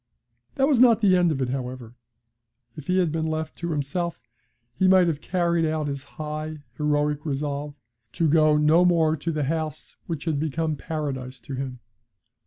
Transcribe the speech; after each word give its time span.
That 0.55 0.67
was 0.67 0.79
not 0.79 0.99
the 1.01 1.15
end 1.15 1.31
of 1.31 1.43
it, 1.43 1.49
however. 1.49 1.93
If 2.75 2.87
he 2.87 2.97
had 2.97 3.11
been 3.11 3.27
left 3.27 3.55
to 3.59 3.69
himself 3.69 4.19
he 4.73 4.87
might 4.87 5.05
have 5.05 5.21
carried 5.21 5.63
out 5.63 5.85
his 5.87 6.03
high, 6.03 6.63
heroic 6.75 7.23
resolve 7.23 7.75
to 8.13 8.27
go 8.27 8.57
no 8.57 8.83
more 8.83 9.15
to 9.17 9.31
the 9.31 9.43
house 9.43 9.97
which 10.07 10.25
had 10.25 10.39
become 10.39 10.75
Paradise 10.75 11.39
to 11.41 11.53
him. 11.53 11.81